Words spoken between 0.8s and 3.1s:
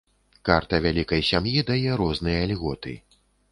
вялікай сям'і дае розныя льготы.